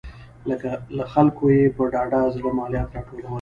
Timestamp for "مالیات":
2.59-2.89